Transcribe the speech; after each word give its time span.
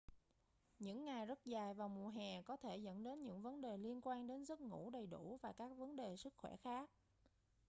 những 0.79 1.05
ngày 1.05 1.25
rất 1.25 1.45
dài 1.45 1.73
vào 1.73 1.89
mùa 1.89 2.09
hè 2.09 2.41
có 2.41 2.57
thể 2.57 2.77
dẫn 2.77 3.03
đến 3.03 3.23
những 3.23 3.41
vấn 3.41 3.61
đề 3.61 3.77
liên 3.77 3.99
quan 4.03 4.27
đến 4.27 4.45
giấc 4.45 4.61
ngủ 4.61 4.89
đầy 4.89 5.07
đủ 5.07 5.39
và 5.41 5.51
các 5.53 5.67
vấn 5.77 5.95
đề 5.95 6.15
sức 6.15 6.33
khỏe 6.37 6.55
khác 6.57 6.89